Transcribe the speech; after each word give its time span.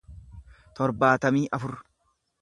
torbaatamii 0.79 1.45
afur 1.59 1.79